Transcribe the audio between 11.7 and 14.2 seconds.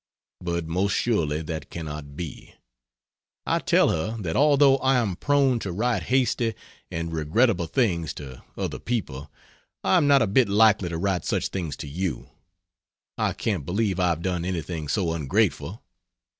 to you. I can't believe I